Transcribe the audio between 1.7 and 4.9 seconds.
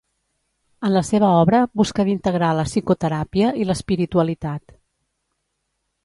busca d'integrar la psicoteràpia i l'espiritualitat.